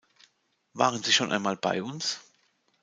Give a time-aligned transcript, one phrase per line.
[0.73, 2.21] Waren Sie schon einmal bei uns?